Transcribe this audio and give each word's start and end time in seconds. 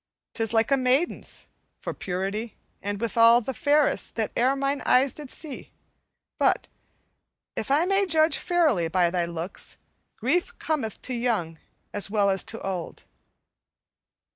'Tis 0.33 0.51
like 0.51 0.71
a 0.71 0.77
maiden's 0.77 1.47
for 1.79 1.93
purity, 1.93 2.55
and, 2.81 2.99
withal, 2.99 3.39
the 3.39 3.53
fairest 3.53 4.15
that 4.15 4.31
e'er 4.35 4.55
mine 4.55 4.81
eyes 4.83 5.13
did 5.13 5.29
see; 5.29 5.71
but, 6.39 6.67
if 7.55 7.69
I 7.69 7.85
may 7.85 8.07
judge 8.07 8.37
fairly 8.39 8.87
by 8.87 9.11
thy 9.11 9.25
looks, 9.25 9.77
grief 10.17 10.57
cometh 10.57 10.99
to 11.03 11.13
young 11.13 11.59
as 11.93 12.09
well 12.09 12.31
as 12.31 12.43
to 12.45 12.59
old." 12.61 13.03